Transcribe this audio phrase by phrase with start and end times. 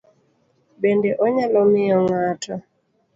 [0.81, 2.55] Bende onyalo miyo ng'ato